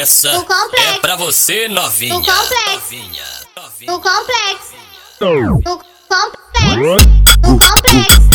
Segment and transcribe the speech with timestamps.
[0.00, 0.88] Essa do complexo.
[0.88, 2.14] é pra você, novinha.
[2.14, 2.72] Do complexo.
[2.74, 3.24] Novinha.
[3.56, 3.92] Novinha.
[3.92, 4.72] do complexo,
[5.20, 7.08] do complexo,
[7.40, 8.25] do complexo,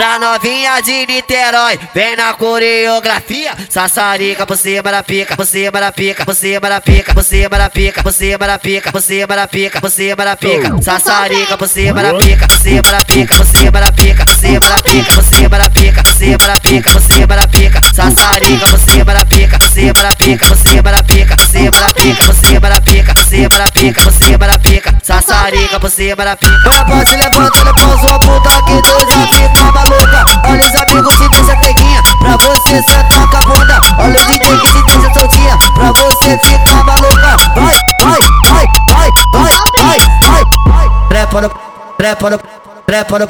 [0.00, 3.52] Pra novinha de Niterói, vem na coreografia.
[3.68, 7.58] Sassarica por cima da pica, por cima da pica, por cima da pica, por cima
[7.58, 10.82] da pica, por cima da pica, por cima da pica, por cima da pica.
[10.82, 14.60] Sassarica por cima da pica, por cima da pica, por cima da pica, por cima
[14.70, 17.80] da pica, por cima da pica, por cima da pica, por cima da pica.
[17.92, 21.70] Sassarica por cima da pica, por cima da pica, por cima da pica, por cima
[21.70, 24.94] da pica, por cima da pica, por cima da pica, por cima da pica.
[25.02, 26.70] Sassarica por cima da pica.
[26.72, 28.59] Ela pode levantar, levanta sua puta
[41.30, 41.40] vai.
[41.40, 41.50] Prepa no,
[41.96, 42.38] prepa no,
[42.86, 43.26] prepa no,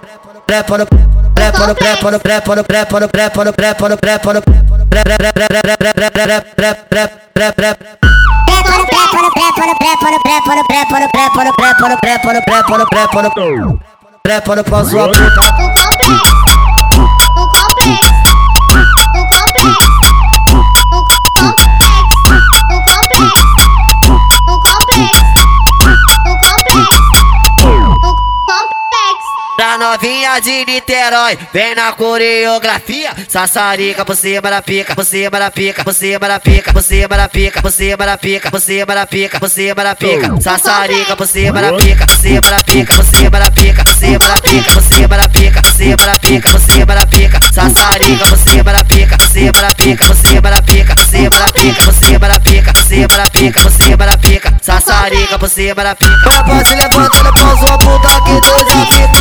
[0.46, 0.86] prepa no,
[1.34, 5.02] prepa no, prepa no, prepa no, prepa no, prepa no, prepa no, prepa no, pre,
[5.02, 5.60] pre, pre, pre,
[29.90, 33.10] novinha de Niterói, vem na coreografia.
[33.28, 37.16] Sassarica por cima da pica, por cima da pica, por cima da pica, por cima
[37.16, 40.40] da pica, por cima da pica, por cima da pica, por cima da pica.
[40.40, 44.18] Sassarica por cima da pica, por cima da pica, por cima da pica, por cima
[44.28, 47.40] da pica, por cima da pica, por cima da pica, por cima da pica.
[47.52, 51.30] Sassarica por cima da pica, por cima da pica, por cima da pica, por cima
[51.40, 54.56] da pica, por cima da pica, por cima da pica, por cima da pica.
[54.62, 56.30] Sassarica por cima da pica.
[56.30, 59.19] Ela pode levantar, levanta sua puta que tu já fica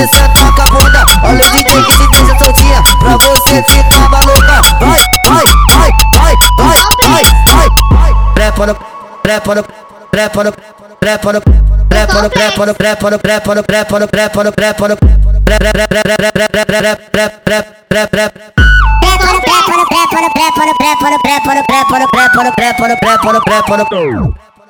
[0.00, 4.62] essa toca a bunda Olha o DJ que ele deixa todinha Pra você ficar maluca
[4.80, 7.24] Vai, vai, vai, vai, vai,
[7.54, 8.76] vai, vai Prepara,
[9.22, 9.64] prepara,
[10.10, 10.52] prepara,
[11.00, 11.40] prepara
[11.88, 14.96] Prepara, prepara, prepara, prepara, prepara, prepara, prepara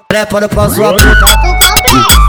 [0.08, 2.25] Prepara pra sua puta